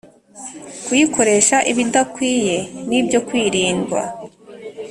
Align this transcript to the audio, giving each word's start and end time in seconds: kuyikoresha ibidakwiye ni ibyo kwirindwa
kuyikoresha 0.85 1.57
ibidakwiye 1.71 2.57
ni 2.87 2.95
ibyo 3.01 3.19
kwirindwa 3.27 4.01